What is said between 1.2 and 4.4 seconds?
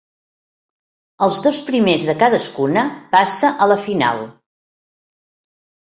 Els dos primers de cadascuna passa a la final.